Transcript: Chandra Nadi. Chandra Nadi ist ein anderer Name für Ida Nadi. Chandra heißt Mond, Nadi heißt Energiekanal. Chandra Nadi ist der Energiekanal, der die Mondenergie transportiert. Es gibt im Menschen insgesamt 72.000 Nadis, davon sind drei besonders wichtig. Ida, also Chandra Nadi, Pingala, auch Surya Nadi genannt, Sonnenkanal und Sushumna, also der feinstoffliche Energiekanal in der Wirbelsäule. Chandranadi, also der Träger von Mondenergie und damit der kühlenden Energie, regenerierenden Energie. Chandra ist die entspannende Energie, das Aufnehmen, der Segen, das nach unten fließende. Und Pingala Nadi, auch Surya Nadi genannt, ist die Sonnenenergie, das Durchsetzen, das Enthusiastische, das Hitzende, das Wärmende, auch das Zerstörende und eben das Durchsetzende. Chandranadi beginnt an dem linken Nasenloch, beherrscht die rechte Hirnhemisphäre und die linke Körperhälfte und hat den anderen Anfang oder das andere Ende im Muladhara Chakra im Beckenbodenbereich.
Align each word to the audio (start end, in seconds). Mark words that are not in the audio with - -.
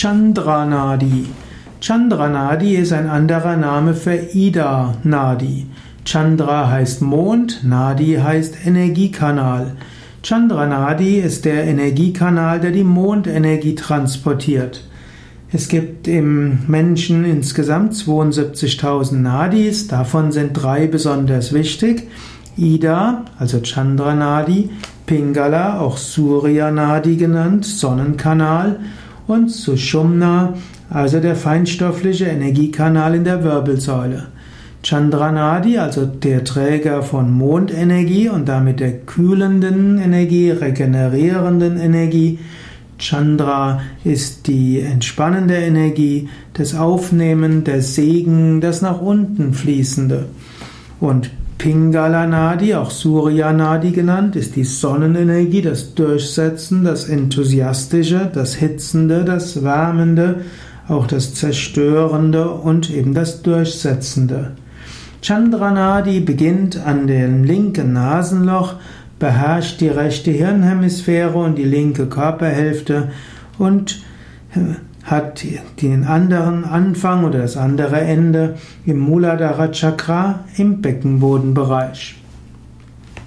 Chandra 0.00 0.64
Nadi. 0.64 1.26
Chandra 1.80 2.28
Nadi 2.28 2.76
ist 2.76 2.92
ein 2.92 3.08
anderer 3.08 3.56
Name 3.56 3.94
für 3.94 4.14
Ida 4.14 4.94
Nadi. 5.02 5.66
Chandra 6.04 6.70
heißt 6.70 7.02
Mond, 7.02 7.64
Nadi 7.64 8.14
heißt 8.14 8.64
Energiekanal. 8.64 9.72
Chandra 10.22 10.66
Nadi 10.68 11.18
ist 11.18 11.44
der 11.44 11.64
Energiekanal, 11.64 12.60
der 12.60 12.70
die 12.70 12.84
Mondenergie 12.84 13.74
transportiert. 13.74 14.84
Es 15.50 15.68
gibt 15.68 16.06
im 16.06 16.60
Menschen 16.68 17.24
insgesamt 17.24 17.94
72.000 17.94 19.16
Nadis, 19.16 19.88
davon 19.88 20.30
sind 20.30 20.52
drei 20.52 20.86
besonders 20.86 21.52
wichtig. 21.52 22.08
Ida, 22.56 23.24
also 23.36 23.58
Chandra 23.62 24.14
Nadi, 24.14 24.70
Pingala, 25.06 25.80
auch 25.80 25.96
Surya 25.96 26.70
Nadi 26.70 27.16
genannt, 27.16 27.64
Sonnenkanal 27.64 28.78
und 29.28 29.50
Sushumna, 29.50 30.54
also 30.90 31.20
der 31.20 31.36
feinstoffliche 31.36 32.24
Energiekanal 32.24 33.14
in 33.14 33.24
der 33.24 33.44
Wirbelsäule. 33.44 34.26
Chandranadi, 34.82 35.78
also 35.78 36.06
der 36.06 36.44
Träger 36.44 37.02
von 37.02 37.32
Mondenergie 37.32 38.28
und 38.28 38.48
damit 38.48 38.80
der 38.80 38.92
kühlenden 39.00 39.98
Energie, 39.98 40.50
regenerierenden 40.50 41.78
Energie. 41.78 42.38
Chandra 42.98 43.80
ist 44.04 44.46
die 44.46 44.80
entspannende 44.80 45.56
Energie, 45.56 46.28
das 46.54 46.74
Aufnehmen, 46.74 47.64
der 47.64 47.82
Segen, 47.82 48.60
das 48.60 48.82
nach 48.82 49.00
unten 49.00 49.52
fließende. 49.52 50.26
Und 51.00 51.30
Pingala 51.58 52.26
Nadi, 52.26 52.74
auch 52.74 52.92
Surya 52.92 53.52
Nadi 53.52 53.90
genannt, 53.90 54.36
ist 54.36 54.54
die 54.54 54.62
Sonnenenergie, 54.62 55.60
das 55.60 55.94
Durchsetzen, 55.94 56.84
das 56.84 57.08
Enthusiastische, 57.08 58.30
das 58.32 58.54
Hitzende, 58.54 59.24
das 59.24 59.64
Wärmende, 59.64 60.42
auch 60.86 61.08
das 61.08 61.34
Zerstörende 61.34 62.48
und 62.48 62.90
eben 62.90 63.12
das 63.12 63.42
Durchsetzende. 63.42 64.52
Chandranadi 65.20 66.20
beginnt 66.20 66.78
an 66.86 67.08
dem 67.08 67.42
linken 67.42 67.92
Nasenloch, 67.92 68.74
beherrscht 69.18 69.80
die 69.80 69.88
rechte 69.88 70.30
Hirnhemisphäre 70.30 71.36
und 71.36 71.58
die 71.58 71.64
linke 71.64 72.06
Körperhälfte 72.06 73.08
und 73.58 74.00
hat 75.04 75.44
den 75.80 76.04
anderen 76.04 76.64
Anfang 76.64 77.24
oder 77.24 77.40
das 77.40 77.56
andere 77.56 78.00
Ende 78.00 78.56
im 78.84 78.98
Muladhara 78.98 79.68
Chakra 79.68 80.44
im 80.56 80.82
Beckenbodenbereich. 80.82 82.16